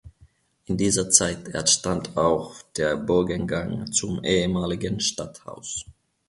[0.65, 5.85] In dieser Zeit entstand auch der Bogengang zum ehemaligen Stadthaus.